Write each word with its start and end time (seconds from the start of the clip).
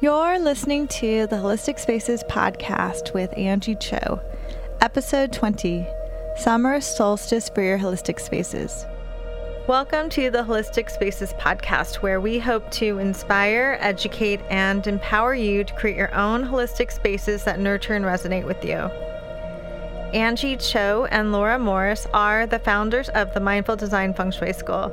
You're 0.00 0.38
listening 0.38 0.86
to 0.88 1.26
the 1.26 1.34
Holistic 1.34 1.80
Spaces 1.80 2.22
podcast 2.28 3.14
with 3.14 3.36
Angie 3.36 3.74
Cho, 3.74 4.20
episode 4.80 5.32
20 5.32 5.84
Summer 6.36 6.80
Solstice 6.80 7.48
for 7.48 7.62
Your 7.62 7.78
Holistic 7.78 8.20
Spaces. 8.20 8.86
Welcome 9.66 10.08
to 10.10 10.30
the 10.30 10.44
Holistic 10.44 10.88
Spaces 10.88 11.32
podcast, 11.32 11.96
where 11.96 12.20
we 12.20 12.38
hope 12.38 12.70
to 12.70 13.00
inspire, 13.00 13.76
educate, 13.80 14.38
and 14.48 14.86
empower 14.86 15.34
you 15.34 15.64
to 15.64 15.74
create 15.74 15.96
your 15.96 16.14
own 16.14 16.44
holistic 16.44 16.92
spaces 16.92 17.42
that 17.42 17.58
nurture 17.58 17.94
and 17.94 18.04
resonate 18.04 18.46
with 18.46 18.64
you. 18.64 18.76
Angie 20.16 20.58
Cho 20.58 21.08
and 21.10 21.32
Laura 21.32 21.58
Morris 21.58 22.06
are 22.14 22.46
the 22.46 22.60
founders 22.60 23.08
of 23.08 23.34
the 23.34 23.40
Mindful 23.40 23.74
Design 23.74 24.14
Feng 24.14 24.30
Shui 24.30 24.52
School. 24.52 24.92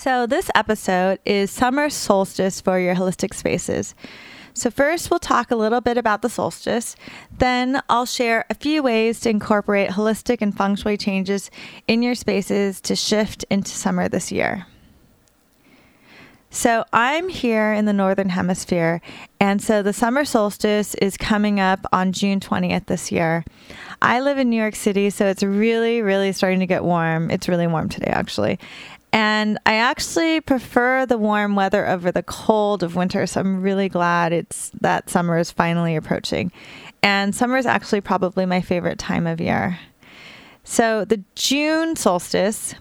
So, 0.00 0.26
this 0.26 0.48
episode 0.54 1.18
is 1.24 1.50
summer 1.50 1.90
solstice 1.90 2.60
for 2.60 2.78
your 2.78 2.94
holistic 2.94 3.34
spaces. 3.34 3.96
So, 4.54 4.70
first, 4.70 5.10
we'll 5.10 5.18
talk 5.18 5.50
a 5.50 5.56
little 5.56 5.80
bit 5.80 5.98
about 5.98 6.22
the 6.22 6.28
solstice. 6.28 6.94
Then, 7.36 7.82
I'll 7.88 8.06
share 8.06 8.44
a 8.48 8.54
few 8.54 8.80
ways 8.84 9.18
to 9.22 9.30
incorporate 9.30 9.90
holistic 9.90 10.40
and 10.40 10.56
feng 10.56 10.76
shui 10.76 10.96
changes 10.98 11.50
in 11.88 12.04
your 12.04 12.14
spaces 12.14 12.80
to 12.82 12.94
shift 12.94 13.44
into 13.50 13.72
summer 13.72 14.08
this 14.08 14.30
year. 14.30 14.66
So, 16.50 16.84
I'm 16.92 17.28
here 17.28 17.72
in 17.72 17.84
the 17.84 17.92
Northern 17.92 18.28
Hemisphere, 18.28 19.02
and 19.40 19.60
so 19.60 19.82
the 19.82 19.92
summer 19.92 20.24
solstice 20.24 20.94
is 20.94 21.16
coming 21.16 21.58
up 21.58 21.80
on 21.92 22.12
June 22.12 22.38
20th 22.38 22.86
this 22.86 23.10
year. 23.10 23.44
I 24.00 24.20
live 24.20 24.38
in 24.38 24.48
New 24.48 24.56
York 24.56 24.76
City, 24.76 25.10
so 25.10 25.26
it's 25.26 25.42
really, 25.42 26.02
really 26.02 26.32
starting 26.32 26.60
to 26.60 26.66
get 26.66 26.84
warm. 26.84 27.32
It's 27.32 27.48
really 27.48 27.66
warm 27.66 27.88
today, 27.88 28.12
actually. 28.12 28.60
And 29.12 29.58
I 29.64 29.74
actually 29.74 30.40
prefer 30.40 31.06
the 31.06 31.18
warm 31.18 31.56
weather 31.56 31.86
over 31.86 32.12
the 32.12 32.22
cold 32.22 32.82
of 32.82 32.94
winter. 32.94 33.26
So 33.26 33.40
I'm 33.40 33.62
really 33.62 33.88
glad 33.88 34.32
it's 34.32 34.70
that 34.80 35.08
summer 35.08 35.38
is 35.38 35.50
finally 35.50 35.96
approaching. 35.96 36.52
And 37.02 37.34
summer 37.34 37.56
is 37.56 37.66
actually 37.66 38.00
probably 38.00 38.44
my 38.44 38.60
favorite 38.60 38.98
time 38.98 39.26
of 39.26 39.40
year. 39.40 39.78
So 40.64 41.04
the 41.04 41.22
June 41.34 41.96
solstice 41.96 42.74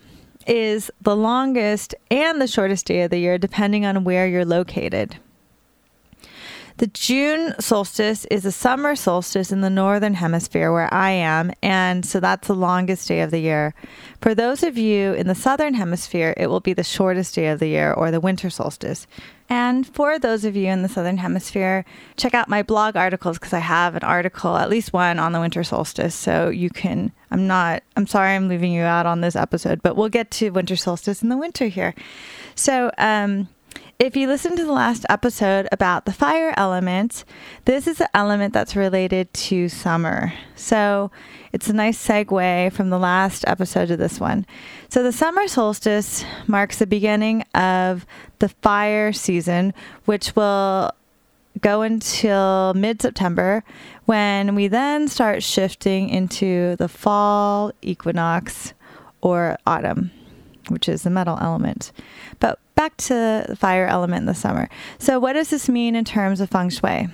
is 0.45 0.91
the 1.01 1.15
longest 1.15 1.95
and 2.11 2.41
the 2.41 2.47
shortest 2.47 2.85
day 2.85 3.03
of 3.03 3.11
the 3.11 3.19
year, 3.19 3.37
depending 3.37 3.85
on 3.85 4.03
where 4.03 4.27
you're 4.27 4.45
located. 4.45 5.17
The 6.77 6.85
June 6.85 7.55
solstice 7.59 8.25
is 8.25 8.45
a 8.45 8.51
summer 8.51 8.95
solstice 8.95 9.51
in 9.51 9.61
the 9.61 9.69
northern 9.69 10.13
hemisphere 10.13 10.71
where 10.71 10.93
I 10.93 11.09
am, 11.09 11.51
and 11.63 12.05
so 12.05 12.19
that's 12.19 12.47
the 12.47 12.53
longest 12.53 13.07
day 13.07 13.21
of 13.21 13.31
the 13.31 13.39
year. 13.39 13.73
For 14.21 14.35
those 14.35 14.61
of 14.61 14.77
you 14.77 15.13
in 15.13 15.25
the 15.25 15.33
southern 15.33 15.73
hemisphere, 15.73 16.35
it 16.37 16.51
will 16.51 16.59
be 16.59 16.73
the 16.73 16.83
shortest 16.83 17.33
day 17.33 17.47
of 17.47 17.59
the 17.59 17.69
year 17.69 17.91
or 17.91 18.11
the 18.11 18.19
winter 18.19 18.51
solstice. 18.51 19.07
And 19.49 19.87
for 19.87 20.19
those 20.19 20.45
of 20.45 20.55
you 20.55 20.67
in 20.67 20.83
the 20.83 20.89
southern 20.89 21.17
hemisphere, 21.17 21.83
check 22.15 22.35
out 22.35 22.47
my 22.47 22.61
blog 22.61 22.95
articles 22.95 23.39
because 23.39 23.53
I 23.53 23.59
have 23.59 23.95
an 23.95 24.03
article, 24.03 24.55
at 24.55 24.69
least 24.69 24.93
one, 24.93 25.17
on 25.17 25.31
the 25.31 25.39
winter 25.39 25.63
solstice. 25.63 26.13
So 26.13 26.49
you 26.49 26.69
can, 26.69 27.11
I'm 27.31 27.47
not, 27.47 27.81
I'm 27.95 28.05
sorry 28.05 28.35
I'm 28.35 28.49
leaving 28.49 28.71
you 28.71 28.83
out 28.83 29.07
on 29.07 29.21
this 29.21 29.35
episode, 29.35 29.81
but 29.81 29.95
we'll 29.95 30.09
get 30.09 30.29
to 30.31 30.51
winter 30.51 30.75
solstice 30.75 31.23
in 31.23 31.29
the 31.29 31.37
winter 31.37 31.69
here. 31.69 31.95
So, 32.53 32.91
um, 32.99 33.47
if 33.99 34.15
you 34.15 34.27
listen 34.27 34.55
to 34.55 34.63
the 34.63 34.71
last 34.71 35.05
episode 35.09 35.67
about 35.71 36.05
the 36.05 36.13
fire 36.13 36.53
element, 36.55 37.25
this 37.65 37.87
is 37.87 37.99
an 37.99 38.07
element 38.13 38.53
that's 38.53 38.75
related 38.75 39.33
to 39.33 39.69
summer. 39.69 40.33
So 40.55 41.11
it's 41.51 41.69
a 41.69 41.73
nice 41.73 42.05
segue 42.05 42.71
from 42.73 42.89
the 42.89 42.99
last 42.99 43.43
episode 43.47 43.87
to 43.87 43.97
this 43.97 44.19
one. 44.19 44.45
So 44.89 45.01
the 45.01 45.11
summer 45.11 45.47
solstice 45.47 46.23
marks 46.45 46.77
the 46.77 46.85
beginning 46.85 47.43
of 47.55 48.05
the 48.39 48.49
fire 48.49 49.11
season, 49.13 49.73
which 50.05 50.35
will 50.35 50.91
go 51.61 51.81
until 51.81 52.73
mid 52.75 53.01
September 53.01 53.63
when 54.05 54.53
we 54.55 54.67
then 54.67 55.07
start 55.07 55.43
shifting 55.43 56.09
into 56.09 56.75
the 56.75 56.87
fall 56.87 57.71
equinox 57.81 58.73
or 59.21 59.57
autumn, 59.65 60.11
which 60.69 60.89
is 60.89 61.03
the 61.03 61.09
metal 61.09 61.37
element. 61.41 61.91
But 62.39 62.59
back 62.75 62.97
to 62.97 63.45
the 63.47 63.55
fire 63.55 63.87
element 63.87 64.21
in 64.21 64.25
the 64.25 64.35
summer. 64.35 64.69
So, 64.99 65.19
what 65.19 65.33
does 65.33 65.49
this 65.49 65.67
mean 65.67 65.95
in 65.95 66.05
terms 66.05 66.41
of 66.41 66.49
feng 66.49 66.69
shui? 66.69 67.09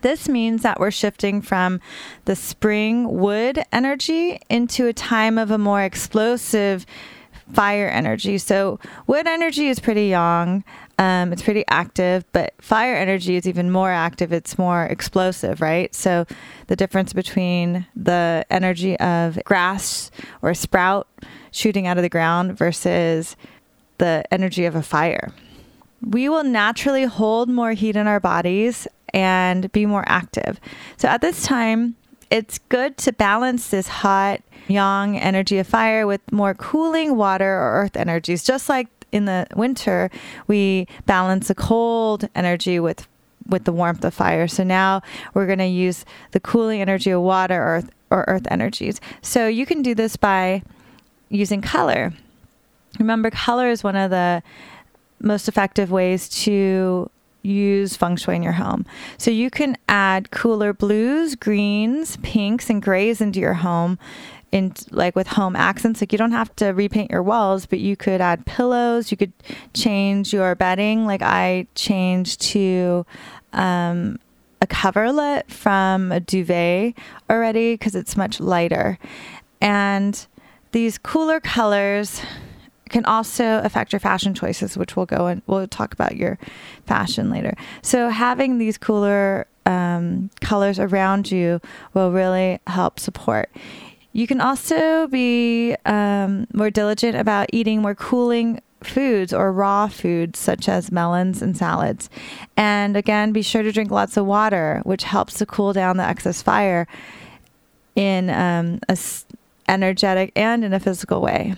This 0.00 0.28
means 0.28 0.62
that 0.62 0.78
we're 0.78 0.92
shifting 0.92 1.42
from 1.42 1.80
the 2.24 2.36
spring 2.36 3.18
wood 3.18 3.64
energy 3.72 4.40
into 4.48 4.86
a 4.86 4.92
time 4.92 5.38
of 5.38 5.50
a 5.50 5.58
more 5.58 5.82
explosive 5.82 6.86
fire 7.52 7.88
energy. 7.88 8.38
So, 8.38 8.78
wood 9.06 9.26
energy 9.26 9.68
is 9.68 9.80
pretty 9.80 10.06
young, 10.06 10.62
um, 10.98 11.32
it's 11.32 11.42
pretty 11.42 11.64
active, 11.68 12.24
but 12.32 12.52
fire 12.60 12.94
energy 12.94 13.36
is 13.36 13.46
even 13.46 13.70
more 13.70 13.90
active. 13.90 14.32
It's 14.32 14.58
more 14.58 14.84
explosive, 14.84 15.60
right? 15.60 15.94
So, 15.94 16.26
the 16.66 16.76
difference 16.76 17.12
between 17.12 17.86
the 17.96 18.44
energy 18.50 18.98
of 18.98 19.38
grass 19.44 20.10
or 20.42 20.54
sprout 20.54 21.08
shooting 21.50 21.86
out 21.86 21.96
of 21.96 22.02
the 22.02 22.08
ground 22.08 22.56
versus 22.56 23.36
the 23.98 24.24
energy 24.30 24.64
of 24.64 24.74
a 24.74 24.82
fire. 24.82 25.32
We 26.00 26.28
will 26.28 26.44
naturally 26.44 27.04
hold 27.04 27.48
more 27.48 27.72
heat 27.72 27.96
in 27.96 28.06
our 28.06 28.20
bodies 28.20 28.86
and 29.12 29.70
be 29.72 29.86
more 29.86 30.04
active. 30.06 30.60
So 30.96 31.08
at 31.08 31.20
this 31.20 31.42
time, 31.42 31.96
it's 32.30 32.58
good 32.58 32.96
to 32.98 33.12
balance 33.12 33.70
this 33.70 33.88
hot, 33.88 34.42
yang 34.68 35.18
energy 35.18 35.58
of 35.58 35.66
fire 35.66 36.06
with 36.06 36.20
more 36.30 36.54
cooling 36.54 37.16
water 37.16 37.58
or 37.58 37.82
earth 37.82 37.96
energies. 37.96 38.44
Just 38.44 38.68
like 38.68 38.88
in 39.12 39.24
the 39.24 39.46
winter, 39.56 40.10
we 40.46 40.86
balance 41.06 41.48
the 41.48 41.54
cold 41.54 42.28
energy 42.34 42.78
with 42.78 43.08
with 43.46 43.64
the 43.64 43.72
warmth 43.72 44.04
of 44.04 44.12
fire. 44.12 44.46
So 44.46 44.62
now 44.62 45.00
we're 45.32 45.46
going 45.46 45.58
to 45.58 45.64
use 45.64 46.04
the 46.32 46.40
cooling 46.40 46.82
energy 46.82 47.10
of 47.10 47.22
water 47.22 47.54
or 47.54 47.66
earth, 47.76 47.90
or 48.10 48.24
earth 48.28 48.46
energies. 48.50 49.00
So 49.22 49.48
you 49.48 49.64
can 49.64 49.80
do 49.80 49.94
this 49.94 50.16
by 50.16 50.62
using 51.30 51.60
color. 51.60 52.12
Remember, 52.98 53.30
color 53.30 53.68
is 53.68 53.84
one 53.84 53.96
of 53.96 54.10
the 54.10 54.42
most 55.20 55.48
effective 55.48 55.90
ways 55.90 56.28
to 56.28 57.10
use 57.42 57.96
feng 57.96 58.16
shui 58.16 58.36
in 58.36 58.42
your 58.42 58.52
home. 58.52 58.84
So 59.16 59.30
you 59.30 59.50
can 59.50 59.76
add 59.88 60.30
cooler 60.30 60.72
blues, 60.72 61.34
greens, 61.34 62.16
pinks, 62.18 62.68
and 62.70 62.82
grays 62.82 63.20
into 63.20 63.40
your 63.40 63.54
home 63.54 63.98
in 64.50 64.72
like 64.90 65.14
with 65.14 65.26
home 65.26 65.54
accents 65.54 66.00
like 66.00 66.10
you 66.10 66.18
don't 66.18 66.32
have 66.32 66.54
to 66.56 66.68
repaint 66.68 67.10
your 67.10 67.22
walls 67.22 67.66
but 67.66 67.78
you 67.78 67.94
could 67.96 68.18
add 68.18 68.46
pillows 68.46 69.10
you 69.10 69.16
could 69.16 69.32
change 69.74 70.32
your 70.32 70.54
bedding 70.54 71.04
like 71.04 71.20
i 71.20 71.66
changed 71.74 72.40
to 72.40 73.04
um, 73.52 74.18
a 74.62 74.66
coverlet 74.66 75.50
from 75.50 76.10
a 76.12 76.20
duvet 76.20 76.94
already 77.28 77.74
because 77.74 77.94
it's 77.94 78.16
much 78.16 78.40
lighter 78.40 78.98
and 79.60 80.26
these 80.72 80.98
cooler 80.98 81.40
colors 81.40 82.20
can 82.88 83.04
also 83.04 83.60
affect 83.62 83.92
your 83.92 84.00
fashion 84.00 84.34
choices, 84.34 84.76
which 84.76 84.96
we'll 84.96 85.06
go 85.06 85.26
and 85.26 85.42
we'll 85.46 85.66
talk 85.68 85.92
about 85.92 86.16
your 86.16 86.38
fashion 86.86 87.30
later. 87.30 87.54
So 87.82 88.08
having 88.08 88.58
these 88.58 88.78
cooler 88.78 89.46
um, 89.66 90.30
colors 90.40 90.78
around 90.78 91.30
you 91.30 91.60
will 91.94 92.10
really 92.10 92.58
help 92.66 92.98
support. 92.98 93.50
You 94.12 94.26
can 94.26 94.40
also 94.40 95.06
be 95.06 95.76
um, 95.84 96.46
more 96.52 96.70
diligent 96.70 97.16
about 97.16 97.50
eating 97.52 97.82
more 97.82 97.94
cooling 97.94 98.60
foods 98.82 99.32
or 99.32 99.52
raw 99.52 99.88
foods 99.88 100.38
such 100.38 100.68
as 100.68 100.90
melons 100.90 101.42
and 101.42 101.56
salads. 101.56 102.08
And 102.56 102.96
again, 102.96 103.32
be 103.32 103.42
sure 103.42 103.62
to 103.62 103.72
drink 103.72 103.90
lots 103.90 104.16
of 104.16 104.24
water, 104.24 104.80
which 104.84 105.04
helps 105.04 105.34
to 105.38 105.46
cool 105.46 105.72
down 105.72 105.96
the 105.98 106.04
excess 106.04 106.40
fire 106.42 106.86
in 107.94 108.30
um, 108.30 108.78
a 108.88 108.96
energetic 109.68 110.32
and 110.34 110.64
in 110.64 110.72
a 110.72 110.80
physical 110.80 111.20
way. 111.20 111.54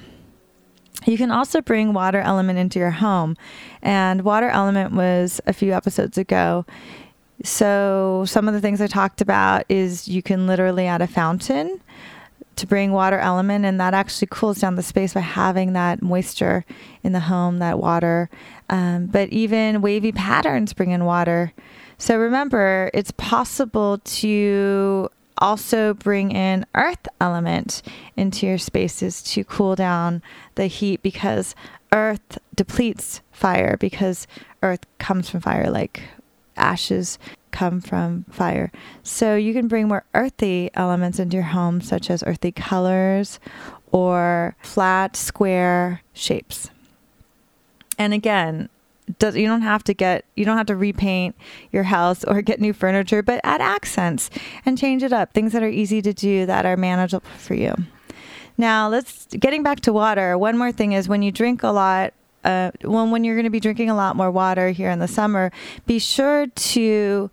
You 1.06 1.16
can 1.16 1.30
also 1.30 1.60
bring 1.60 1.92
water 1.92 2.20
element 2.20 2.58
into 2.58 2.78
your 2.78 2.90
home. 2.90 3.36
And 3.82 4.22
water 4.22 4.48
element 4.48 4.92
was 4.92 5.40
a 5.46 5.52
few 5.52 5.72
episodes 5.72 6.18
ago. 6.18 6.66
So, 7.42 8.24
some 8.26 8.48
of 8.48 8.54
the 8.54 8.60
things 8.60 8.82
I 8.82 8.86
talked 8.86 9.22
about 9.22 9.64
is 9.70 10.06
you 10.08 10.22
can 10.22 10.46
literally 10.46 10.86
add 10.86 11.00
a 11.00 11.06
fountain 11.06 11.80
to 12.56 12.66
bring 12.66 12.92
water 12.92 13.18
element, 13.18 13.64
and 13.64 13.80
that 13.80 13.94
actually 13.94 14.28
cools 14.30 14.58
down 14.58 14.74
the 14.74 14.82
space 14.82 15.14
by 15.14 15.20
having 15.20 15.72
that 15.72 16.02
moisture 16.02 16.66
in 17.02 17.12
the 17.12 17.20
home, 17.20 17.58
that 17.58 17.78
water. 17.78 18.28
Um, 18.68 19.06
but 19.06 19.30
even 19.30 19.80
wavy 19.80 20.12
patterns 20.12 20.74
bring 20.74 20.90
in 20.90 21.06
water. 21.06 21.54
So 21.96 22.18
remember, 22.18 22.90
it's 22.92 23.12
possible 23.12 23.98
to 23.98 25.08
also 25.40 25.94
bring 25.94 26.32
in 26.32 26.66
earth 26.74 27.08
element 27.20 27.82
into 28.16 28.46
your 28.46 28.58
spaces 28.58 29.22
to 29.22 29.44
cool 29.44 29.74
down 29.74 30.22
the 30.54 30.66
heat 30.66 31.02
because 31.02 31.54
earth 31.92 32.38
depletes 32.54 33.20
fire 33.32 33.76
because 33.78 34.26
earth 34.62 34.86
comes 34.98 35.30
from 35.30 35.40
fire 35.40 35.70
like 35.70 36.02
ashes 36.56 37.18
come 37.50 37.80
from 37.80 38.24
fire. 38.30 38.70
So 39.02 39.34
you 39.34 39.52
can 39.52 39.68
bring 39.68 39.88
more 39.88 40.04
earthy 40.14 40.70
elements 40.74 41.18
into 41.18 41.36
your 41.36 41.44
home 41.44 41.80
such 41.80 42.10
as 42.10 42.22
earthy 42.26 42.52
colors 42.52 43.40
or 43.90 44.56
flat 44.62 45.16
square 45.16 46.02
shapes. 46.12 46.70
And 47.98 48.14
again, 48.14 48.68
does 49.18 49.36
you 49.36 49.46
don't 49.46 49.62
have 49.62 49.82
to 49.84 49.94
get 49.94 50.24
you 50.36 50.44
don't 50.44 50.56
have 50.56 50.66
to 50.66 50.76
repaint 50.76 51.36
your 51.72 51.84
house 51.84 52.24
or 52.24 52.42
get 52.42 52.60
new 52.60 52.72
furniture, 52.72 53.22
but 53.22 53.40
add 53.44 53.60
accents 53.60 54.30
and 54.64 54.78
change 54.78 55.02
it 55.02 55.12
up. 55.12 55.32
Things 55.32 55.52
that 55.52 55.62
are 55.62 55.68
easy 55.68 56.02
to 56.02 56.12
do 56.12 56.46
that 56.46 56.66
are 56.66 56.76
manageable 56.76 57.26
for 57.38 57.54
you. 57.54 57.74
Now, 58.56 58.88
let's 58.88 59.26
getting 59.26 59.62
back 59.62 59.80
to 59.80 59.92
water. 59.92 60.36
One 60.36 60.58
more 60.58 60.72
thing 60.72 60.92
is 60.92 61.08
when 61.08 61.22
you 61.22 61.32
drink 61.32 61.62
a 61.62 61.70
lot 61.70 62.12
uh, 62.44 62.70
well, 62.84 63.08
when 63.08 63.24
you're 63.24 63.34
going 63.34 63.44
to 63.44 63.50
be 63.50 63.60
drinking 63.60 63.90
a 63.90 63.94
lot 63.94 64.16
more 64.16 64.30
water 64.30 64.70
here 64.70 64.90
in 64.90 64.98
the 64.98 65.08
summer, 65.08 65.52
be 65.86 65.98
sure 65.98 66.46
to, 66.46 67.30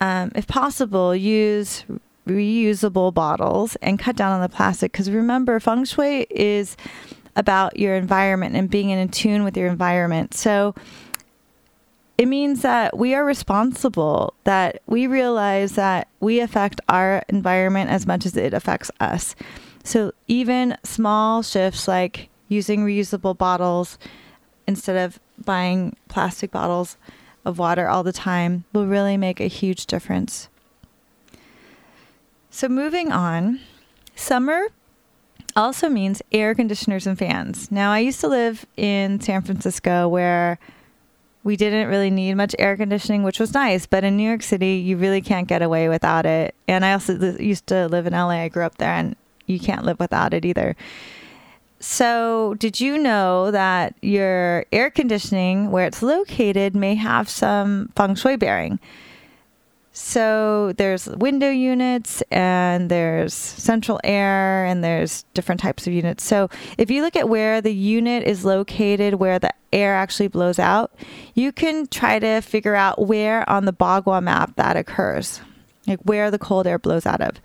um, 0.00 0.30
if 0.34 0.46
possible, 0.46 1.16
use 1.16 1.84
reusable 2.26 3.12
bottles 3.12 3.76
and 3.76 3.98
cut 3.98 4.16
down 4.16 4.32
on 4.32 4.40
the 4.40 4.48
plastic. 4.48 4.92
Because 4.92 5.10
remember, 5.10 5.58
feng 5.60 5.84
shui 5.84 6.26
is 6.30 6.76
about 7.34 7.78
your 7.78 7.94
environment 7.94 8.56
and 8.56 8.70
being 8.70 8.90
in 8.90 9.08
tune 9.08 9.44
with 9.44 9.56
your 9.56 9.68
environment. 9.68 10.34
So 10.34 10.74
it 12.18 12.26
means 12.26 12.62
that 12.62 12.96
we 12.96 13.14
are 13.14 13.24
responsible, 13.24 14.34
that 14.44 14.80
we 14.86 15.06
realize 15.06 15.72
that 15.72 16.08
we 16.20 16.40
affect 16.40 16.80
our 16.88 17.22
environment 17.28 17.90
as 17.90 18.06
much 18.06 18.24
as 18.24 18.36
it 18.36 18.54
affects 18.54 18.90
us. 19.00 19.34
So 19.84 20.12
even 20.26 20.76
small 20.82 21.42
shifts 21.42 21.86
like 21.86 22.28
using 22.48 22.84
reusable 22.84 23.36
bottles 23.36 23.98
instead 24.66 24.96
of 24.96 25.20
buying 25.44 25.94
plastic 26.08 26.50
bottles 26.50 26.96
of 27.44 27.58
water 27.58 27.88
all 27.88 28.02
the 28.02 28.12
time 28.12 28.64
will 28.72 28.86
really 28.86 29.16
make 29.16 29.40
a 29.40 29.46
huge 29.46 29.86
difference. 29.86 30.48
So 32.50 32.68
moving 32.68 33.12
on, 33.12 33.60
summer 34.14 34.68
also 35.54 35.88
means 35.88 36.22
air 36.32 36.54
conditioners 36.54 37.06
and 37.06 37.18
fans. 37.18 37.70
Now, 37.70 37.92
I 37.92 37.98
used 38.00 38.20
to 38.20 38.28
live 38.28 38.66
in 38.76 39.20
San 39.20 39.42
Francisco 39.42 40.08
where 40.08 40.58
we 41.46 41.56
didn't 41.56 41.86
really 41.86 42.10
need 42.10 42.34
much 42.34 42.56
air 42.58 42.76
conditioning, 42.76 43.22
which 43.22 43.38
was 43.38 43.54
nice. 43.54 43.86
But 43.86 44.02
in 44.02 44.16
New 44.16 44.28
York 44.28 44.42
City, 44.42 44.78
you 44.78 44.96
really 44.96 45.22
can't 45.22 45.46
get 45.46 45.62
away 45.62 45.88
without 45.88 46.26
it. 46.26 46.56
And 46.66 46.84
I 46.84 46.92
also 46.92 47.36
used 47.38 47.68
to 47.68 47.86
live 47.86 48.04
in 48.04 48.14
LA. 48.14 48.30
I 48.30 48.48
grew 48.48 48.64
up 48.64 48.78
there, 48.78 48.90
and 48.90 49.14
you 49.46 49.60
can't 49.60 49.84
live 49.84 50.00
without 50.00 50.34
it 50.34 50.44
either. 50.44 50.74
So, 51.78 52.54
did 52.58 52.80
you 52.80 52.98
know 52.98 53.52
that 53.52 53.94
your 54.02 54.66
air 54.72 54.90
conditioning, 54.90 55.70
where 55.70 55.86
it's 55.86 56.02
located, 56.02 56.74
may 56.74 56.96
have 56.96 57.28
some 57.28 57.92
feng 57.94 58.16
shui 58.16 58.34
bearing? 58.34 58.80
So 59.98 60.74
there's 60.76 61.06
window 61.06 61.48
units 61.48 62.22
and 62.30 62.90
there's 62.90 63.32
central 63.32 63.98
air 64.04 64.66
and 64.66 64.84
there's 64.84 65.24
different 65.32 65.58
types 65.58 65.86
of 65.86 65.94
units. 65.94 66.22
So 66.22 66.50
if 66.76 66.90
you 66.90 67.00
look 67.00 67.16
at 67.16 67.30
where 67.30 67.62
the 67.62 67.72
unit 67.72 68.24
is 68.24 68.44
located, 68.44 69.14
where 69.14 69.38
the 69.38 69.54
air 69.72 69.94
actually 69.94 70.28
blows 70.28 70.58
out, 70.58 70.92
you 71.32 71.50
can 71.50 71.86
try 71.86 72.18
to 72.18 72.42
figure 72.42 72.74
out 72.74 73.06
where 73.06 73.48
on 73.48 73.64
the 73.64 73.72
Bagua 73.72 74.22
map 74.22 74.54
that 74.56 74.76
occurs, 74.76 75.40
like 75.86 76.00
where 76.02 76.30
the 76.30 76.38
cold 76.38 76.66
air 76.66 76.78
blows 76.78 77.06
out 77.06 77.22
of. 77.22 77.40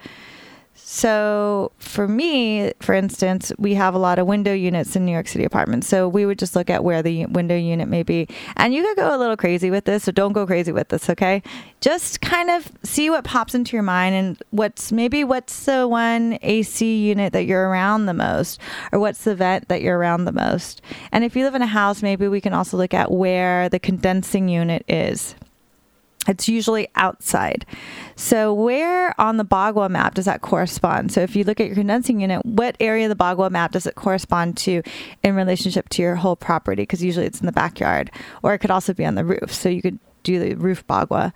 So 0.83 1.71
for 1.77 2.07
me, 2.07 2.73
for 2.81 2.93
instance, 2.93 3.51
we 3.57 3.75
have 3.75 3.93
a 3.93 3.97
lot 3.97 4.19
of 4.19 4.27
window 4.27 4.53
units 4.53 4.95
in 4.95 5.05
New 5.05 5.11
York 5.11 5.27
City 5.27 5.45
apartments. 5.45 5.87
So 5.87 6.07
we 6.07 6.25
would 6.25 6.37
just 6.37 6.55
look 6.55 6.69
at 6.69 6.83
where 6.83 7.01
the 7.01 7.27
window 7.27 7.55
unit 7.55 7.87
may 7.87 8.03
be. 8.03 8.27
And 8.57 8.73
you 8.73 8.83
could 8.83 8.97
go 8.97 9.15
a 9.15 9.17
little 9.17 9.37
crazy 9.37 9.71
with 9.71 9.85
this, 9.85 10.03
so 10.03 10.11
don't 10.11 10.33
go 10.33 10.45
crazy 10.45 10.71
with 10.71 10.89
this, 10.89 11.09
okay? 11.09 11.43
Just 11.79 12.21
kind 12.21 12.49
of 12.49 12.71
see 12.83 13.09
what 13.09 13.23
pops 13.23 13.55
into 13.55 13.75
your 13.75 13.83
mind 13.83 14.15
and 14.15 14.43
what's 14.49 14.91
maybe 14.91 15.23
what's 15.23 15.65
the 15.65 15.87
one 15.87 16.37
AC 16.41 17.07
unit 17.07 17.31
that 17.33 17.45
you're 17.45 17.69
around 17.69 18.05
the 18.05 18.13
most 18.13 18.59
or 18.91 18.99
what's 18.99 19.23
the 19.23 19.35
vent 19.35 19.69
that 19.69 19.81
you're 19.81 19.97
around 19.97 20.25
the 20.25 20.31
most. 20.31 20.81
And 21.11 21.23
if 21.23 21.35
you 21.35 21.45
live 21.45 21.55
in 21.55 21.61
a 21.61 21.67
house, 21.67 22.01
maybe 22.01 22.27
we 22.27 22.41
can 22.41 22.53
also 22.53 22.75
look 22.75 22.93
at 22.93 23.11
where 23.11 23.69
the 23.69 23.79
condensing 23.79 24.49
unit 24.49 24.83
is. 24.87 25.35
It's 26.27 26.47
usually 26.47 26.87
outside. 26.95 27.65
So, 28.15 28.53
where 28.53 29.19
on 29.19 29.37
the 29.37 29.45
Bagua 29.45 29.89
map 29.89 30.13
does 30.13 30.25
that 30.25 30.41
correspond? 30.41 31.11
So, 31.11 31.21
if 31.21 31.35
you 31.35 31.43
look 31.43 31.59
at 31.59 31.65
your 31.65 31.75
condensing 31.75 32.21
unit, 32.21 32.45
what 32.45 32.75
area 32.79 33.09
of 33.09 33.17
the 33.17 33.23
Bagua 33.23 33.49
map 33.49 33.71
does 33.71 33.87
it 33.87 33.95
correspond 33.95 34.57
to 34.57 34.83
in 35.23 35.35
relationship 35.35 35.89
to 35.89 36.01
your 36.01 36.15
whole 36.15 36.35
property? 36.35 36.83
Because 36.83 37.03
usually 37.03 37.25
it's 37.25 37.39
in 37.39 37.47
the 37.47 37.51
backyard, 37.51 38.11
or 38.43 38.53
it 38.53 38.59
could 38.59 38.71
also 38.71 38.93
be 38.93 39.05
on 39.05 39.15
the 39.15 39.25
roof. 39.25 39.51
So, 39.51 39.67
you 39.67 39.81
could 39.81 39.99
do 40.23 40.39
the 40.39 40.53
roof 40.55 40.85
Bagua, 40.85 41.33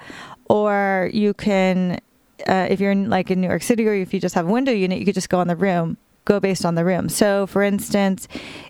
or 0.49 1.09
you 1.11 1.33
can, 1.33 1.99
uh, 2.47 2.67
if 2.69 2.79
you're 2.79 2.91
in 2.91 3.09
like 3.09 3.31
in 3.31 3.41
New 3.41 3.47
York 3.47 3.63
City, 3.63 3.87
or 3.87 3.93
if 3.93 4.13
you 4.13 4.19
just 4.19 4.35
have 4.35 4.47
a 4.47 4.51
window 4.51 4.71
unit, 4.71 4.99
you 4.99 5.05
could 5.05 5.15
just 5.15 5.29
go 5.29 5.39
on 5.39 5.47
the 5.47 5.55
room 5.55 5.97
go 6.25 6.39
based 6.39 6.65
on 6.65 6.75
the 6.75 6.83
room. 6.83 7.07
So, 7.07 7.47
for 7.47 7.61
instance, 7.63 8.27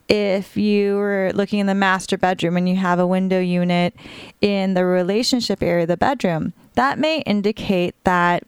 if 0.08 0.56
you 0.56 0.96
were 0.96 1.32
looking 1.34 1.60
in 1.60 1.68
the 1.68 1.76
master 1.76 2.18
bedroom 2.18 2.58
and 2.58 2.70
you 2.70 2.76
have 2.76 3.00
a 3.00 3.08
window 3.08 3.40
unit 3.40 3.96
in 4.42 4.74
the 4.74 4.86
relationship 4.86 5.64
area 5.64 5.84
of 5.84 5.88
the 5.88 5.98
bedroom, 5.98 6.54
that 6.74 7.00
may 7.00 7.22
indicate 7.22 7.96
that 8.04 8.44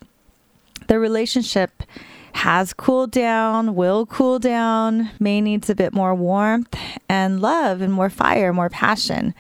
the 0.88 1.00
relationship 1.00 1.84
has 2.34 2.74
cooled 2.74 3.12
down, 3.12 3.74
will 3.74 4.06
cool 4.06 4.38
down, 4.38 5.10
may 5.20 5.42
needs 5.42 5.70
a 5.70 5.76
bit 5.76 5.94
more 5.94 6.14
warmth 6.14 6.78
and 7.10 7.42
love 7.42 7.82
and 7.82 7.92
more 7.92 8.10
fire, 8.10 8.54
more 8.54 8.70
passion. 8.70 9.34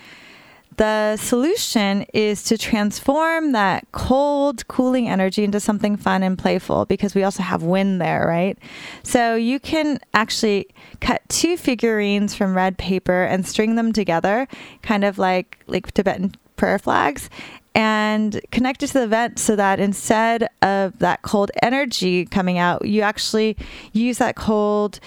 The 0.76 1.18
solution 1.18 2.06
is 2.14 2.44
to 2.44 2.58
transform 2.58 3.52
that 3.54 3.88
cold, 3.94 4.68
cooling 4.68 5.10
energy 5.10 5.44
into 5.44 5.60
something 5.60 5.98
fun 5.98 6.22
and 6.22 6.38
playful 6.38 6.86
because 6.86 7.16
we 7.16 7.24
also 7.24 7.42
have 7.42 7.64
wind 7.64 8.00
there, 8.00 8.28
right? 8.28 8.58
So 9.02 9.36
you 9.36 9.60
can 9.60 10.00
actually 10.14 10.68
cut 11.02 11.28
two 11.30 11.58
figurines 11.58 12.36
from 12.36 12.56
red 12.56 12.78
paper 12.78 13.24
and 13.24 13.48
string 13.48 13.76
them 13.76 13.92
together, 13.92 14.48
kind 14.84 15.04
of 15.04 15.18
like 15.18 15.64
like 15.66 15.92
Tibetan 15.94 16.36
prayer 16.58 16.78
flags, 16.78 17.30
and 17.74 18.42
connect 18.52 18.84
it 18.84 18.88
to 18.88 19.00
the 19.00 19.08
vent 19.08 19.40
so 19.40 19.56
that 19.56 19.80
instead 19.80 20.48
of 20.62 21.00
that 21.00 21.22
cold 21.22 21.50
energy 21.64 22.26
coming 22.26 22.58
out, 22.58 22.86
you 22.86 23.02
actually 23.02 23.58
use 23.94 24.18
that 24.18 24.36
cold 24.36 25.00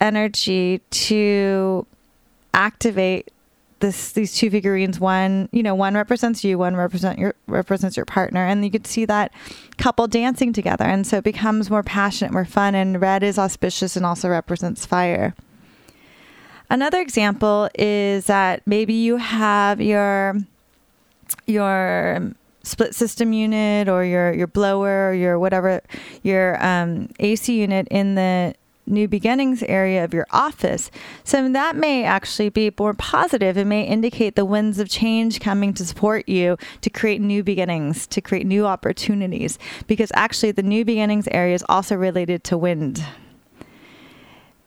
energy 0.00 0.80
to 0.90 1.86
activate 2.54 3.30
this 3.80 4.12
these 4.12 4.34
two 4.34 4.50
figurines 4.50 4.98
one 4.98 5.48
you 5.52 5.62
know 5.62 5.74
one 5.74 5.94
represents 5.94 6.42
you 6.44 6.58
one 6.58 6.76
represent 6.76 7.18
your 7.18 7.34
represents 7.46 7.96
your 7.96 8.06
partner. 8.06 8.44
And 8.44 8.64
you 8.64 8.70
could 8.70 8.86
see 8.86 9.04
that 9.06 9.32
couple 9.76 10.06
dancing 10.06 10.52
together. 10.52 10.84
And 10.84 11.06
so 11.06 11.18
it 11.18 11.24
becomes 11.24 11.70
more 11.70 11.82
passionate 11.82 12.32
more 12.32 12.44
fun 12.44 12.74
and 12.74 13.00
red 13.00 13.22
is 13.22 13.38
auspicious 13.38 13.96
and 13.96 14.04
also 14.04 14.28
represents 14.28 14.86
fire. 14.86 15.34
Another 16.70 17.00
example 17.00 17.68
is 17.78 18.26
that 18.26 18.66
maybe 18.66 18.92
you 18.92 19.16
have 19.16 19.80
your 19.80 20.36
your 21.46 22.32
split 22.62 22.94
system 22.94 23.32
unit 23.32 23.88
or 23.88 24.04
your 24.04 24.32
your 24.34 24.46
blower 24.46 25.10
or 25.10 25.14
your 25.14 25.38
whatever 25.38 25.80
your 26.22 26.62
um, 26.64 27.08
AC 27.18 27.58
unit 27.58 27.88
in 27.90 28.14
the 28.14 28.54
new 28.88 29.08
beginnings 29.08 29.62
area 29.64 30.04
of 30.04 30.14
your 30.14 30.26
office. 30.30 30.90
So 31.24 31.48
that 31.48 31.76
may 31.76 32.04
actually 32.04 32.48
be 32.48 32.72
more 32.78 32.94
positive. 32.94 33.56
It 33.56 33.66
may 33.66 33.82
indicate 33.84 34.36
the 34.36 34.44
winds 34.44 34.78
of 34.78 34.88
change 34.88 35.40
coming 35.40 35.74
to 35.74 35.84
support 35.84 36.28
you 36.28 36.56
to 36.80 36.90
create 36.90 37.20
new 37.20 37.42
beginnings, 37.42 38.06
to 38.08 38.20
create 38.20 38.46
new 38.46 38.66
opportunities, 38.66 39.58
because 39.86 40.10
actually 40.14 40.52
the 40.52 40.62
new 40.62 40.84
beginnings 40.84 41.28
area 41.28 41.54
is 41.54 41.64
also 41.68 41.96
related 41.96 42.44
to 42.44 42.58
wind. 42.58 43.04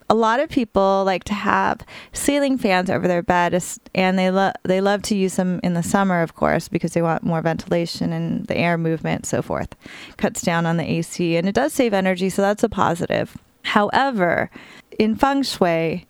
A 0.09 0.13
lot 0.13 0.41
of 0.41 0.49
people 0.49 1.03
like 1.05 1.23
to 1.23 1.33
have 1.33 1.85
ceiling 2.11 2.57
fans 2.57 2.89
over 2.89 3.07
their 3.07 3.21
bed, 3.21 3.63
and 3.95 4.19
they 4.19 4.29
love 4.29 4.53
they 4.63 4.81
love 4.81 5.03
to 5.03 5.15
use 5.15 5.37
them 5.37 5.61
in 5.63 5.73
the 5.73 5.81
summer, 5.81 6.21
of 6.21 6.35
course, 6.35 6.67
because 6.67 6.91
they 6.91 7.01
want 7.01 7.23
more 7.23 7.41
ventilation 7.41 8.11
and 8.11 8.45
the 8.47 8.57
air 8.57 8.77
movement, 8.77 9.25
so 9.25 9.41
forth. 9.41 9.73
Cuts 10.17 10.41
down 10.41 10.65
on 10.65 10.75
the 10.75 10.83
AC, 10.83 11.37
and 11.37 11.47
it 11.47 11.55
does 11.55 11.71
save 11.71 11.93
energy, 11.93 12.29
so 12.29 12.41
that's 12.41 12.61
a 12.61 12.67
positive. 12.67 13.37
However, 13.63 14.49
in 14.97 15.15
feng 15.15 15.43
shui, 15.43 16.07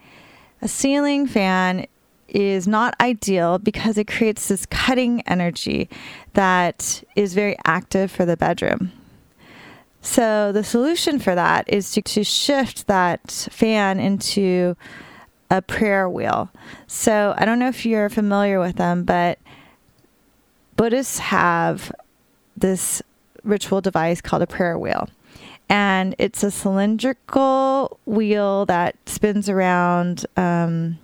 a 0.61 0.67
ceiling 0.67 1.27
fan 1.27 1.87
is 2.27 2.67
not 2.67 2.95
ideal 3.01 3.57
because 3.57 3.97
it 3.97 4.07
creates 4.07 4.47
this 4.47 4.65
cutting 4.65 5.21
energy 5.27 5.89
that 6.33 7.03
is 7.15 7.33
very 7.33 7.57
active 7.65 8.09
for 8.09 8.25
the 8.25 8.37
bedroom. 8.37 8.91
So, 10.01 10.51
the 10.51 10.63
solution 10.63 11.19
for 11.19 11.35
that 11.35 11.71
is 11.71 11.91
to, 11.91 12.01
to 12.01 12.23
shift 12.23 12.87
that 12.87 13.29
fan 13.51 13.99
into 13.99 14.75
a 15.51 15.61
prayer 15.61 16.09
wheel. 16.09 16.49
So, 16.87 17.35
I 17.37 17.45
don't 17.45 17.59
know 17.59 17.67
if 17.67 17.85
you're 17.85 18.09
familiar 18.09 18.59
with 18.59 18.77
them, 18.77 19.03
but 19.03 19.37
Buddhists 20.75 21.19
have 21.19 21.91
this 22.57 23.03
ritual 23.43 23.81
device 23.81 24.21
called 24.21 24.41
a 24.41 24.47
prayer 24.47 24.77
wheel. 24.77 25.07
And 25.71 26.15
it's 26.17 26.43
a 26.43 26.51
cylindrical 26.51 27.97
wheel 28.05 28.65
that 28.65 28.97
spins 29.05 29.47
around 29.47 30.25
um, 30.35 30.99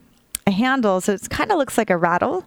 a 0.45 0.51
handle. 0.51 0.99
So 0.99 1.13
it 1.13 1.29
kind 1.29 1.53
of 1.53 1.57
looks 1.57 1.77
like 1.77 1.89
a 1.89 1.95
rattle. 1.95 2.45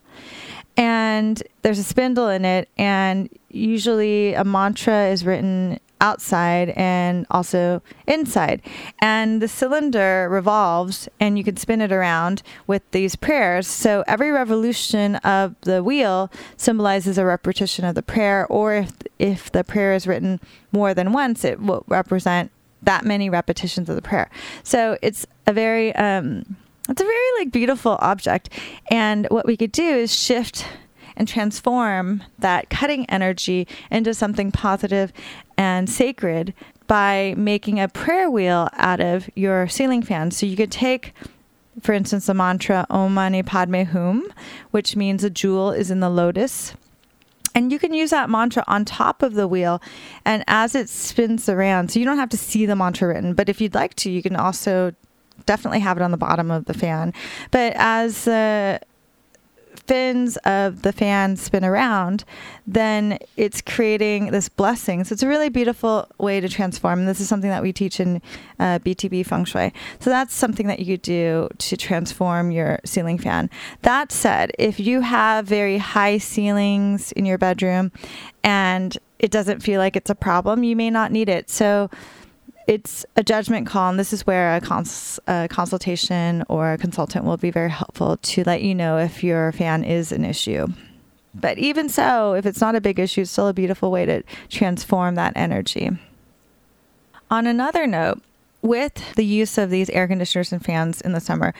And 0.76 1.42
there's 1.62 1.78
a 1.78 1.82
spindle 1.82 2.28
in 2.28 2.44
it. 2.44 2.68
And 2.76 3.30
usually 3.48 4.34
a 4.34 4.44
mantra 4.44 5.06
is 5.06 5.24
written 5.24 5.80
outside 6.00 6.70
and 6.70 7.26
also 7.30 7.82
inside. 8.06 8.62
And 9.00 9.40
the 9.42 9.48
cylinder 9.48 10.28
revolves 10.30 11.08
and 11.18 11.36
you 11.38 11.44
can 11.44 11.56
spin 11.56 11.80
it 11.80 11.92
around 11.92 12.42
with 12.66 12.82
these 12.90 13.16
prayers. 13.16 13.66
So 13.66 14.04
every 14.06 14.30
revolution 14.30 15.16
of 15.16 15.54
the 15.62 15.82
wheel 15.82 16.30
symbolizes 16.56 17.18
a 17.18 17.24
repetition 17.24 17.84
of 17.84 17.94
the 17.94 18.02
prayer, 18.02 18.46
or 18.46 18.74
if, 18.74 18.92
if 19.18 19.52
the 19.52 19.64
prayer 19.64 19.94
is 19.94 20.06
written 20.06 20.40
more 20.72 20.94
than 20.94 21.12
once, 21.12 21.44
it 21.44 21.60
will 21.60 21.84
represent 21.88 22.50
that 22.82 23.04
many 23.04 23.28
repetitions 23.28 23.88
of 23.88 23.96
the 23.96 24.02
prayer. 24.02 24.30
So 24.62 24.96
it's 25.02 25.26
a 25.46 25.52
very, 25.52 25.94
um, 25.96 26.56
it's 26.88 27.00
a 27.00 27.04
very 27.04 27.38
like 27.38 27.52
beautiful 27.52 27.98
object. 28.00 28.48
And 28.90 29.26
what 29.30 29.46
we 29.46 29.56
could 29.56 29.72
do 29.72 29.84
is 29.84 30.14
shift 30.14 30.64
and 31.20 31.28
transform 31.28 32.22
that 32.38 32.70
cutting 32.70 33.04
energy 33.10 33.68
into 33.90 34.14
something 34.14 34.50
positive 34.50 35.12
and 35.58 35.90
sacred 35.90 36.54
by 36.86 37.34
making 37.36 37.78
a 37.78 37.88
prayer 37.88 38.30
wheel 38.30 38.70
out 38.72 39.00
of 39.00 39.28
your 39.34 39.68
ceiling 39.68 40.00
fan. 40.00 40.30
So 40.30 40.46
you 40.46 40.56
could 40.56 40.72
take 40.72 41.12
for 41.82 41.92
instance, 41.92 42.26
the 42.26 42.34
mantra 42.34 42.86
Om 42.90 43.14
Mani 43.14 43.42
Padme 43.42 43.82
Hum, 43.84 44.32
which 44.70 44.96
means 44.96 45.22
a 45.22 45.30
jewel 45.30 45.70
is 45.70 45.90
in 45.90 46.00
the 46.00 46.10
lotus. 46.10 46.74
And 47.54 47.70
you 47.70 47.78
can 47.78 47.92
use 47.92 48.10
that 48.10 48.30
mantra 48.30 48.64
on 48.66 48.84
top 48.84 49.22
of 49.22 49.34
the 49.34 49.46
wheel 49.46 49.80
and 50.24 50.42
as 50.46 50.74
it 50.74 50.88
spins 50.88 51.48
around. 51.48 51.90
So 51.90 51.98
you 51.98 52.04
don't 52.04 52.18
have 52.18 52.28
to 52.30 52.36
see 52.38 52.64
the 52.64 52.76
mantra 52.76 53.08
written, 53.08 53.34
but 53.34 53.48
if 53.48 53.60
you'd 53.60 53.74
like 53.74 53.94
to, 53.96 54.10
you 54.10 54.22
can 54.22 54.36
also 54.36 54.94
definitely 55.46 55.80
have 55.80 55.96
it 55.96 56.02
on 56.02 56.10
the 56.12 56.16
bottom 56.16 56.50
of 56.50 56.64
the 56.64 56.74
fan. 56.74 57.12
But 57.50 57.74
as 57.76 58.24
the 58.24 58.80
fins 59.86 60.36
of 60.38 60.82
the 60.82 60.92
fan 60.92 61.36
spin 61.36 61.64
around, 61.64 62.24
then 62.66 63.18
it's 63.36 63.60
creating 63.60 64.30
this 64.30 64.48
blessing. 64.48 65.04
So 65.04 65.12
it's 65.12 65.22
a 65.22 65.28
really 65.28 65.48
beautiful 65.48 66.06
way 66.18 66.40
to 66.40 66.48
transform. 66.48 67.06
This 67.06 67.20
is 67.20 67.28
something 67.28 67.50
that 67.50 67.62
we 67.62 67.72
teach 67.72 68.00
in 68.00 68.22
uh, 68.58 68.78
BTB 68.80 69.26
feng 69.26 69.44
shui. 69.44 69.72
So 69.98 70.10
that's 70.10 70.34
something 70.34 70.66
that 70.66 70.80
you 70.80 70.96
do 70.96 71.48
to 71.58 71.76
transform 71.76 72.50
your 72.50 72.78
ceiling 72.84 73.18
fan. 73.18 73.50
That 73.82 74.12
said, 74.12 74.52
if 74.58 74.78
you 74.78 75.00
have 75.00 75.46
very 75.46 75.78
high 75.78 76.18
ceilings 76.18 77.12
in 77.12 77.24
your 77.24 77.38
bedroom 77.38 77.92
and 78.42 78.96
it 79.18 79.30
doesn't 79.30 79.60
feel 79.60 79.80
like 79.80 79.96
it's 79.96 80.10
a 80.10 80.14
problem, 80.14 80.64
you 80.64 80.76
may 80.76 80.90
not 80.90 81.12
need 81.12 81.28
it. 81.28 81.50
So 81.50 81.90
it's 82.70 83.04
a 83.16 83.24
judgment 83.24 83.66
call, 83.66 83.90
and 83.90 83.98
this 83.98 84.12
is 84.12 84.24
where 84.28 84.54
a, 84.54 84.60
cons- 84.60 85.18
a, 85.26 85.48
consultation 85.50 86.44
or 86.48 86.74
a 86.74 86.78
consultant 86.78 87.24
will 87.24 87.36
be 87.36 87.50
very 87.50 87.68
helpful 87.68 88.16
to 88.18 88.44
let 88.44 88.62
you 88.62 88.76
know 88.76 88.96
if 88.96 89.24
your 89.24 89.50
fan 89.50 89.82
is 89.82 90.12
an 90.12 90.24
issue. 90.24 90.68
But 91.34 91.58
even 91.58 91.88
so, 91.88 92.34
if 92.34 92.46
it's 92.46 92.60
not 92.60 92.76
a 92.76 92.80
big 92.80 93.00
issue, 93.00 93.22
it's 93.22 93.30
still 93.32 93.48
a 93.48 93.52
beautiful 93.52 93.90
way 93.90 94.06
to 94.06 94.22
transform 94.48 95.16
that 95.16 95.32
energy. 95.34 95.90
On 97.28 97.48
another 97.48 97.88
note, 97.88 98.22
with 98.62 99.16
the 99.16 99.24
use 99.24 99.58
of 99.58 99.70
these 99.70 99.90
air 99.90 100.06
conditioners 100.06 100.52
and 100.52 100.64
fans 100.64 101.00
in 101.00 101.10
the 101.10 101.20
summer, 101.20 101.52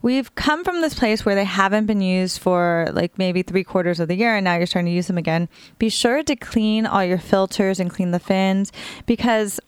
we've 0.00 0.34
come 0.34 0.64
from 0.64 0.80
this 0.80 0.94
place 0.94 1.26
where 1.26 1.34
they 1.34 1.44
haven't 1.44 1.84
been 1.84 2.00
used 2.00 2.38
for 2.38 2.88
like 2.92 3.18
maybe 3.18 3.42
three 3.42 3.64
quarters 3.64 4.00
of 4.00 4.08
the 4.08 4.14
year 4.14 4.34
and 4.34 4.44
now 4.44 4.56
you're 4.56 4.66
starting 4.66 4.90
to 4.90 4.96
use 4.96 5.08
them 5.08 5.18
again. 5.18 5.46
Be 5.78 5.90
sure 5.90 6.22
to 6.22 6.36
clean 6.36 6.86
all 6.86 7.04
your 7.04 7.18
filters 7.18 7.80
and 7.80 7.90
clean 7.90 8.12
the 8.12 8.18
fins 8.18 8.72
because 9.04 9.60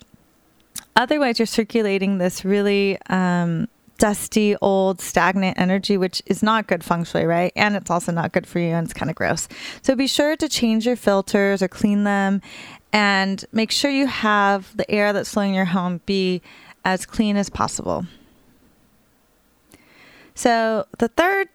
otherwise 0.98 1.38
you're 1.38 1.46
circulating 1.46 2.18
this 2.18 2.44
really 2.44 2.98
um, 3.08 3.68
dusty, 3.98 4.56
old, 4.60 5.00
stagnant 5.00 5.58
energy, 5.58 5.96
which 5.96 6.20
is 6.26 6.42
not 6.42 6.66
good 6.66 6.84
feng 6.84 7.04
shui, 7.04 7.24
right? 7.24 7.52
And 7.56 7.76
it's 7.76 7.90
also 7.90 8.12
not 8.12 8.32
good 8.32 8.46
for 8.46 8.58
you 8.58 8.68
and 8.68 8.84
it's 8.84 8.92
kind 8.92 9.08
of 9.08 9.16
gross. 9.16 9.48
So 9.82 9.94
be 9.94 10.06
sure 10.06 10.36
to 10.36 10.48
change 10.48 10.86
your 10.86 10.96
filters 10.96 11.62
or 11.62 11.68
clean 11.68 12.04
them 12.04 12.42
and 12.92 13.44
make 13.52 13.70
sure 13.70 13.90
you 13.90 14.06
have 14.06 14.76
the 14.76 14.90
air 14.90 15.12
that's 15.12 15.32
flowing 15.32 15.50
in 15.50 15.54
your 15.54 15.66
home 15.66 16.00
be 16.04 16.42
as 16.84 17.06
clean 17.06 17.36
as 17.36 17.48
possible. 17.48 18.06
So 20.34 20.86
the 20.98 21.08
third 21.08 21.48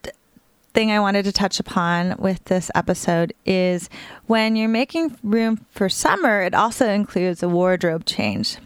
thing 0.74 0.90
I 0.90 1.00
wanted 1.00 1.24
to 1.24 1.32
touch 1.32 1.60
upon 1.60 2.16
with 2.18 2.44
this 2.44 2.70
episode 2.74 3.32
is 3.46 3.88
when 4.26 4.56
you're 4.56 4.68
making 4.68 5.16
room 5.22 5.64
for 5.70 5.88
summer, 5.88 6.40
it 6.40 6.54
also 6.54 6.88
includes 6.88 7.42
a 7.42 7.48
wardrobe 7.48 8.04
change. 8.04 8.58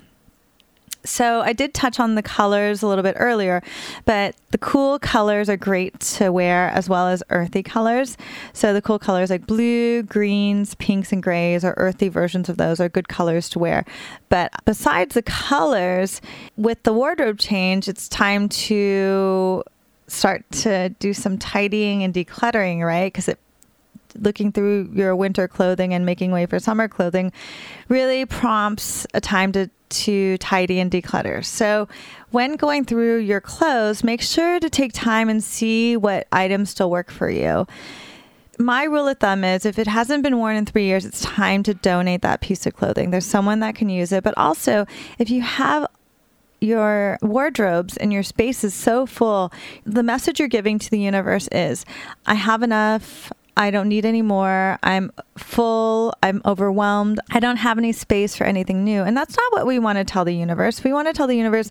So 1.09 1.41
I 1.41 1.53
did 1.53 1.73
touch 1.73 1.99
on 1.99 2.15
the 2.15 2.23
colors 2.23 2.83
a 2.83 2.87
little 2.87 3.03
bit 3.03 3.17
earlier, 3.19 3.63
but 4.05 4.37
the 4.51 4.59
cool 4.59 4.99
colors 4.99 5.49
are 5.49 5.57
great 5.57 5.99
to 6.01 6.31
wear 6.31 6.69
as 6.69 6.89
well 6.89 7.09
as 7.09 7.23
earthy 7.31 7.63
colors. 7.63 8.17
So 8.53 8.75
the 8.75 8.83
cool 8.83 8.99
colors 8.99 9.31
like 9.31 9.47
blue, 9.47 10.03
greens, 10.03 10.75
pinks, 10.75 11.11
and 11.11 11.23
grays 11.23 11.65
or 11.65 11.75
earthy 11.79 12.09
versions 12.09 12.49
of 12.49 12.59
those 12.59 12.79
are 12.79 12.89
good 12.89 13.09
colors 13.09 13.49
to 13.51 13.59
wear. 13.59 13.85
But 14.29 14.53
besides 14.65 15.15
the 15.15 15.23
colors, 15.23 16.21
with 16.57 16.83
the 16.83 16.93
wardrobe 16.93 17.39
change, 17.39 17.89
it's 17.89 18.09
time 18.09 18.49
to 18.51 19.65
start 20.09 20.51
to 20.51 20.91
do 20.91 21.15
some 21.15 21.39
tidying 21.39 22.03
and 22.03 22.13
decluttering, 22.13 22.85
right? 22.85 23.13
Because 23.13 23.29
it 23.29 23.39
looking 24.21 24.53
through 24.53 24.91
your 24.93 25.15
winter 25.15 25.47
clothing 25.47 25.95
and 25.95 26.05
making 26.05 26.33
way 26.33 26.47
for 26.47 26.59
summer 26.59 26.89
clothing 26.89 27.33
really 27.89 28.25
prompts 28.27 29.07
a 29.15 29.21
time 29.21 29.53
to 29.53 29.71
to 29.91 30.39
tidy 30.39 30.81
and 30.81 30.91
declutter. 30.91 31.45
So, 31.45 31.89
when 32.31 32.57
going 32.57 32.85
through 32.85 33.19
your 33.19 33.41
clothes, 33.41 34.05
make 34.05 34.21
sure 34.21 34.61
to 34.61 34.69
take 34.69 34.93
time 34.93 35.29
and 35.29 35.43
see 35.43 35.97
what 35.97 36.27
items 36.31 36.71
still 36.71 36.91
work 36.91 37.11
for 37.11 37.31
you. 37.31 37.67
My 38.59 38.85
rule 38.85 39.07
of 39.07 39.19
thumb 39.19 39.45
is 39.45 39.65
if 39.65 39.79
it 39.79 39.87
hasn't 39.87 40.23
been 40.23 40.39
worn 40.39 40.57
in 40.57 40.67
three 40.67 40.85
years, 40.85 41.05
it's 41.05 41.21
time 41.23 41.63
to 41.63 41.75
donate 41.75 42.23
that 42.23 42.41
piece 42.41 42.67
of 42.67 42.75
clothing. 42.75 43.11
There's 43.11 43.25
someone 43.25 43.61
that 43.61 43.77
can 43.77 43.89
use 43.89 44.11
it. 44.11 44.25
But 44.25 44.35
also, 44.37 44.85
if 45.19 45.31
you 45.31 45.43
have 45.43 45.87
your 46.61 47.19
wardrobes 47.23 47.97
and 47.97 48.13
your 48.13 48.25
space 48.25 48.65
is 48.65 48.75
so 48.75 49.07
full, 49.07 49.53
the 49.85 50.03
message 50.03 50.39
you're 50.41 50.49
giving 50.49 50.79
to 50.81 50.91
the 50.91 50.99
universe 50.99 51.49
is 51.53 51.85
I 52.27 52.35
have 52.35 52.63
enough. 52.63 53.33
I 53.59 53.73
don't 53.73 53.89
need 53.89 54.07
any 54.07 54.23
more. 54.23 54.79
I'm 54.85 55.11
full. 55.37 56.15
I'm 56.23 56.41
overwhelmed. 56.45 57.19
I 57.33 57.41
don't 57.41 57.57
have 57.57 57.77
any 57.77 57.91
space 57.91 58.37
for 58.37 58.45
anything 58.45 58.85
new. 58.85 59.03
And 59.03 59.17
that's 59.17 59.37
not 59.37 59.53
what 59.53 59.67
we 59.67 59.81
want 59.81 59.99
to 59.99 60.05
tell 60.05 60.25
the 60.25 60.33
universe. 60.33 60.85
We 60.85 60.93
want 60.93 61.09
to 61.09 61.13
tell 61.13 61.27
the 61.27 61.37
universe, 61.37 61.69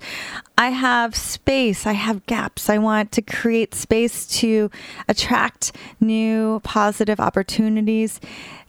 I 0.57 0.69
have 0.69 1.15
space. 1.15 1.87
I 1.87 1.93
have 1.93 2.25
gaps. 2.25 2.69
I 2.69 2.77
want 2.77 3.13
to 3.13 3.21
create 3.21 3.73
space 3.73 4.27
to 4.39 4.69
attract 5.07 5.71
new 6.01 6.59
positive 6.65 7.21
opportunities, 7.21 8.19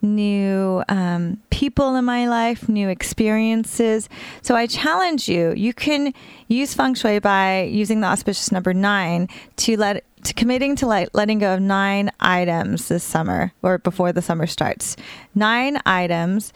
new 0.01 0.85
um, 0.89 1.43
people 1.51 1.97
in 1.97 2.05
my 2.05 2.29
life, 2.29 2.69
new 2.69 2.89
experiences. 2.89 4.09
So 4.43 4.55
I 4.55 4.69
challenge 4.69 5.29
you. 5.29 5.53
You 5.57 5.75
can 5.75 6.15
use 6.47 6.73
feng 6.73 6.95
shui 6.95 7.19
by 7.19 7.63
using 7.63 8.01
the 8.01 8.07
auspicious 8.07 8.53
number 8.53 8.73
nine 8.73 9.29
to 9.57 9.77
let 9.77 10.05
to 10.25 10.35
committing 10.35 10.77
to 10.77 10.87
like 10.87 11.09
letting 11.13 11.39
go 11.39 11.55
of 11.55 11.61
nine 11.61 12.11
items 12.21 12.89
this 12.89 13.05
summer 13.05 13.53
or 13.63 13.79
before 13.79 14.13
the 14.13 14.23
summer 14.23 14.47
starts. 14.47 14.97
Nine 15.35 15.79
items, 15.87 16.53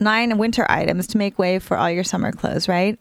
nine 0.00 0.38
winter 0.38 0.66
items 0.70 1.06
to 1.08 1.18
make 1.18 1.38
way 1.38 1.58
for 1.58 1.76
all 1.76 1.90
your 1.90 2.04
summer 2.04 2.32
clothes, 2.32 2.68
right? 2.68 2.98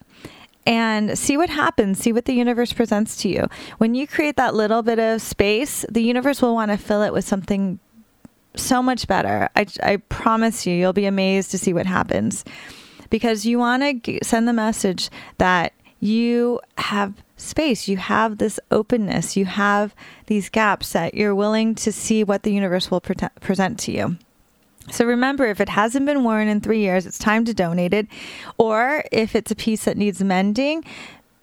And 0.65 1.17
see 1.17 1.37
what 1.37 1.49
happens, 1.49 1.99
see 1.99 2.11
what 2.11 2.25
the 2.25 2.33
universe 2.33 2.73
presents 2.73 3.17
to 3.17 3.29
you. 3.29 3.47
When 3.77 3.93
you 3.93 4.07
create 4.07 4.37
that 4.37 4.55
little 4.55 4.81
bit 4.81 4.97
of 4.97 5.21
space, 5.21 5.85
the 5.89 6.01
universe 6.01 6.41
will 6.41 6.55
want 6.55 6.71
to 6.71 6.77
fill 6.77 7.03
it 7.03 7.13
with 7.13 7.25
something 7.25 7.79
so 8.55 8.81
much 8.81 9.07
better. 9.07 9.49
I, 9.55 9.67
I 9.83 9.97
promise 9.97 10.65
you, 10.65 10.73
you'll 10.73 10.93
be 10.93 11.05
amazed 11.05 11.51
to 11.51 11.57
see 11.57 11.73
what 11.73 11.85
happens 11.85 12.43
because 13.09 13.45
you 13.45 13.59
want 13.59 14.03
to 14.03 14.19
send 14.23 14.47
the 14.47 14.53
message 14.53 15.09
that 15.37 15.73
you 15.99 16.59
have 16.77 17.13
space, 17.37 17.87
you 17.87 17.97
have 17.97 18.37
this 18.37 18.59
openness, 18.71 19.35
you 19.35 19.45
have 19.45 19.93
these 20.27 20.49
gaps 20.49 20.93
that 20.93 21.13
you're 21.13 21.35
willing 21.35 21.75
to 21.75 21.91
see 21.91 22.23
what 22.23 22.43
the 22.43 22.53
universe 22.53 22.89
will 22.89 23.01
pre- 23.01 23.15
present 23.39 23.79
to 23.79 23.91
you. 23.91 24.17
So 24.91 25.05
remember, 25.05 25.45
if 25.45 25.59
it 25.59 25.69
hasn't 25.69 26.05
been 26.05 26.23
worn 26.23 26.47
in 26.47 26.61
three 26.61 26.79
years, 26.79 27.05
it's 27.05 27.17
time 27.17 27.43
to 27.45 27.53
donate 27.53 27.93
it. 27.93 28.07
Or 28.57 29.03
if 29.11 29.35
it's 29.35 29.51
a 29.51 29.55
piece 29.55 29.85
that 29.85 29.97
needs 29.97 30.23
mending, 30.23 30.83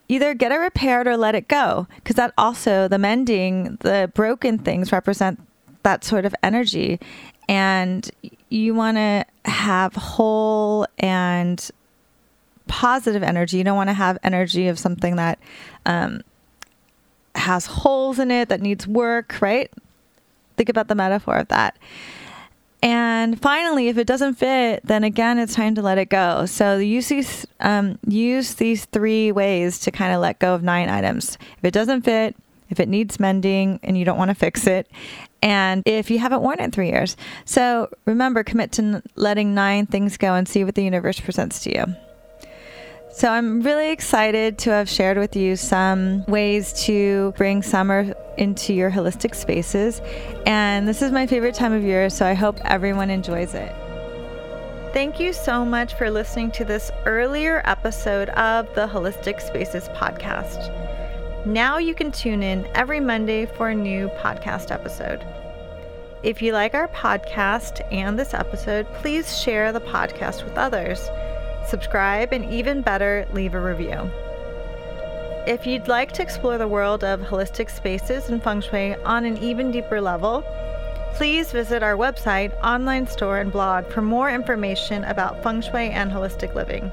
either 0.07 0.33
get 0.33 0.51
it 0.51 0.57
repaired 0.57 1.07
or 1.07 1.17
let 1.17 1.35
it 1.35 1.47
go. 1.47 1.87
Because 1.95 2.15
that 2.15 2.33
also, 2.37 2.87
the 2.87 2.97
mending, 2.97 3.77
the 3.81 4.09
broken 4.13 4.57
things 4.57 4.91
represent 4.91 5.41
that 5.83 6.05
sort 6.05 6.25
of 6.25 6.33
energy. 6.41 6.99
And 7.49 8.09
you 8.49 8.73
want 8.73 8.95
to 8.97 9.25
have 9.43 9.93
whole 9.95 10.87
and 10.97 11.69
positive 12.67 13.23
energy. 13.23 13.57
You 13.57 13.63
don't 13.63 13.75
want 13.75 13.89
to 13.89 13.93
have 13.93 14.17
energy 14.23 14.67
of 14.67 14.79
something 14.79 15.15
that 15.17 15.39
um, 15.85 16.21
has 17.35 17.65
holes 17.65 18.19
in 18.19 18.31
it 18.31 18.49
that 18.49 18.61
needs 18.61 18.87
work, 18.87 19.37
right? 19.41 19.71
Think 20.57 20.69
about 20.69 20.87
the 20.87 20.95
metaphor 20.95 21.35
of 21.35 21.47
that. 21.49 21.77
And 22.81 23.41
finally, 23.41 23.87
if 23.87 23.97
it 23.97 24.05
doesn't 24.05 24.33
fit, 24.33 24.85
then 24.85 25.05
again, 25.05 25.39
it's 25.39 25.55
time 25.55 25.73
to 25.75 25.81
let 25.81 25.97
it 25.97 26.09
go. 26.09 26.45
So 26.45 26.77
use 26.77 27.07
these 27.07 27.47
um, 27.61 27.97
use 28.05 28.55
these 28.55 28.83
three 28.85 29.31
ways 29.31 29.79
to 29.79 29.91
kind 29.91 30.13
of 30.13 30.19
let 30.19 30.39
go 30.39 30.53
of 30.53 30.63
nine 30.63 30.89
items. 30.89 31.37
If 31.57 31.63
it 31.63 31.71
doesn't 31.73 32.01
fit, 32.01 32.35
if 32.69 32.81
it 32.81 32.89
needs 32.89 33.21
mending 33.21 33.79
and 33.83 33.97
you 33.97 34.03
don't 34.03 34.17
want 34.17 34.29
to 34.29 34.35
fix 34.35 34.67
it, 34.67 34.91
and 35.41 35.81
if 35.85 36.11
you 36.11 36.19
haven't 36.19 36.41
worn 36.41 36.59
it 36.59 36.63
in 36.63 36.71
three 36.71 36.89
years. 36.89 37.15
So 37.45 37.89
remember, 38.05 38.43
commit 38.43 38.73
to 38.73 39.01
letting 39.15 39.53
nine 39.53 39.85
things 39.85 40.17
go 40.17 40.33
and 40.35 40.45
see 40.45 40.65
what 40.65 40.75
the 40.75 40.83
universe 40.83 41.21
presents 41.21 41.63
to 41.63 41.73
you. 41.73 41.95
So 43.13 43.29
I'm 43.29 43.61
really 43.61 43.91
excited 43.91 44.57
to 44.59 44.71
have 44.71 44.89
shared 44.89 45.19
with 45.19 45.35
you 45.35 45.55
some 45.55 46.25
ways 46.25 46.73
to 46.85 47.31
bring 47.37 47.61
summer 47.61 48.15
into 48.39 48.73
your 48.73 48.89
holistic 48.89 49.35
spaces. 49.35 50.01
And 50.47 50.87
this 50.87 51.03
is 51.03 51.11
my 51.11 51.27
favorite 51.27 51.53
time 51.53 51.73
of 51.73 51.83
year, 51.83 52.09
so 52.09 52.25
I 52.25 52.33
hope 52.33 52.57
everyone 52.65 53.11
enjoys 53.11 53.53
it. 53.53 53.71
Thank 54.93 55.19
you 55.19 55.31
so 55.31 55.63
much 55.63 55.93
for 55.93 56.09
listening 56.09 56.49
to 56.53 56.65
this 56.65 56.89
earlier 57.05 57.61
episode 57.65 58.29
of 58.29 58.73
the 58.73 58.87
Holistic 58.87 59.41
Spaces 59.41 59.89
podcast. 59.89 61.45
Now 61.45 61.77
you 61.77 61.93
can 61.93 62.11
tune 62.11 62.41
in 62.41 62.65
every 62.73 62.99
Monday 62.99 63.45
for 63.45 63.69
a 63.69 63.75
new 63.75 64.07
podcast 64.17 64.71
episode. 64.71 65.23
If 66.23 66.41
you 66.41 66.51
like 66.51 66.73
our 66.73 66.87
podcast 66.87 67.81
and 67.93 68.17
this 68.17 68.33
episode, 68.33 68.91
please 68.95 69.39
share 69.39 69.71
the 69.71 69.81
podcast 69.81 70.43
with 70.43 70.57
others 70.57 70.99
subscribe, 71.67 72.33
and 72.33 72.51
even 72.51 72.81
better, 72.81 73.27
leave 73.33 73.53
a 73.53 73.61
review. 73.61 74.09
If 75.45 75.67
you'd 75.67 75.89
like 75.89 76.13
to 76.13 76.21
explore 76.21 76.57
the 76.57 76.67
world 76.67 77.03
of 77.03 77.19
holistic 77.19 77.69
spaces 77.69 78.29
and 78.29 78.41
feng 78.41 78.61
shui 78.61 78.95
on 79.03 79.25
an 79.25 79.37
even 79.39 79.71
deeper 79.71 79.99
level, 79.99 80.43
please 81.15 81.51
visit 81.51 81.83
our 81.83 81.95
website, 81.95 82.53
online 82.63 83.07
store, 83.07 83.39
and 83.39 83.51
blog 83.51 83.89
for 83.89 84.01
more 84.01 84.29
information 84.29 85.03
about 85.03 85.43
feng 85.43 85.61
shui 85.61 85.89
and 85.89 86.11
holistic 86.11 86.55
living. 86.55 86.91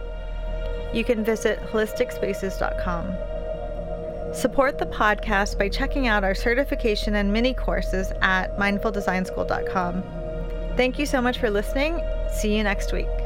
You 0.93 1.05
can 1.05 1.25
visit 1.25 1.61
holisticspaces.com. 1.71 4.35
Support 4.35 4.79
the 4.79 4.87
podcast 4.87 5.59
by 5.59 5.69
checking 5.69 6.07
out 6.07 6.25
our 6.25 6.35
certification 6.35 7.17
and 7.17 7.33
mini 7.33 7.55
courses 7.55 8.13
at 8.23 8.57
mindfuldesignschool.com. 8.59 10.03
Thank 10.77 10.99
you 10.99 11.07
so 11.07 11.21
much 11.21 11.39
for 11.39 11.51
listening. 11.51 12.01
See 12.33 12.57
you 12.57 12.63
next 12.63 12.93
week. 12.93 13.20